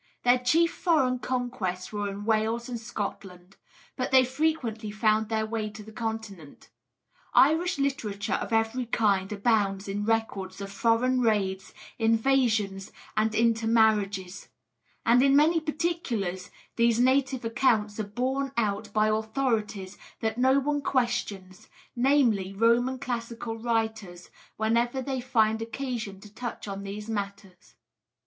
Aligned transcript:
Their 0.23 0.39
chief 0.39 0.73
foreign 0.73 1.19
conquests 1.19 1.93
were 1.93 2.09
in 2.09 2.25
Wales 2.25 2.67
and 2.67 2.79
Scotland; 2.79 3.55
but 3.95 4.09
they 4.09 4.25
frequently 4.25 4.89
found 4.89 5.29
their 5.29 5.45
way 5.45 5.69
to 5.69 5.83
the 5.83 5.91
Continent. 5.91 6.71
Irish 7.35 7.77
literature 7.77 8.33
of 8.33 8.51
every 8.51 8.87
kind 8.87 9.31
abounds 9.31 9.87
in 9.87 10.03
records 10.03 10.59
of 10.59 10.71
foreign 10.71 11.19
raids, 11.21 11.71
invasions, 11.99 12.91
and 13.15 13.35
inter 13.35 13.67
marriages; 13.67 14.47
and 15.05 15.21
in 15.21 15.35
many 15.35 15.59
particulars 15.59 16.49
these 16.77 16.99
native 16.99 17.45
accounts 17.45 17.99
are 17.99 18.03
borne 18.03 18.51
out 18.57 18.91
by 18.93 19.07
authorities 19.07 19.99
that 20.19 20.39
no 20.39 20.57
one 20.57 20.81
questions, 20.81 21.67
namely, 21.95 22.51
Roman 22.53 22.97
classical 22.97 23.55
writers, 23.55 24.31
whenever 24.57 24.99
they 24.99 25.21
find 25.21 25.61
occasion 25.61 26.19
to 26.21 26.33
touch 26.33 26.67
on 26.67 26.81
these 26.81 27.07
matters. 27.07 27.75